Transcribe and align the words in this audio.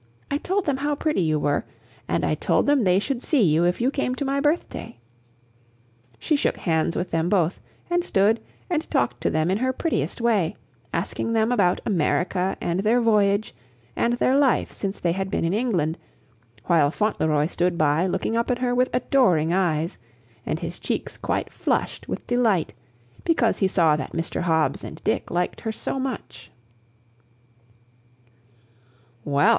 I 0.31 0.39
told 0.39 0.65
them 0.65 0.77
how 0.77 0.95
pretty 0.95 1.21
you 1.21 1.37
were, 1.37 1.63
and 2.07 2.25
I 2.25 2.33
told 2.33 2.65
them 2.65 2.83
they 2.83 2.97
should 2.97 3.21
see 3.21 3.43
you 3.43 3.65
if 3.65 3.79
you 3.79 3.91
came 3.91 4.15
to 4.15 4.25
my 4.25 4.39
birthday," 4.39 4.97
she 6.17 6.35
shook 6.35 6.57
hands 6.57 6.95
with 6.95 7.11
them 7.11 7.29
both, 7.29 7.59
and 7.87 8.03
stood 8.03 8.39
and 8.67 8.89
talked 8.89 9.21
to 9.21 9.29
them 9.29 9.51
in 9.51 9.59
her 9.59 9.71
prettiest 9.71 10.19
way, 10.19 10.55
asking 10.91 11.33
them 11.33 11.51
about 11.51 11.81
America 11.85 12.57
and 12.59 12.79
their 12.79 12.99
voyage 12.99 13.53
and 13.95 14.13
their 14.13 14.35
life 14.35 14.71
since 14.73 14.99
they 14.99 15.11
had 15.11 15.29
been 15.29 15.45
in 15.45 15.53
England; 15.53 15.99
while 16.65 16.89
Fauntleroy 16.89 17.45
stood 17.45 17.77
by, 17.77 18.07
looking 18.07 18.35
up 18.35 18.49
at 18.49 18.57
her 18.57 18.73
with 18.73 18.89
adoring 18.95 19.53
eyes, 19.53 19.99
and 20.47 20.61
his 20.61 20.79
cheeks 20.79 21.15
quite 21.15 21.53
flushed 21.53 22.07
with 22.09 22.25
delight 22.25 22.73
because 23.23 23.59
he 23.59 23.67
saw 23.67 23.95
that 23.95 24.13
Mr. 24.13 24.41
Hobbs 24.41 24.83
and 24.83 24.99
Dick 25.03 25.29
liked 25.29 25.61
her 25.61 25.71
so 25.71 25.99
much. 25.99 26.49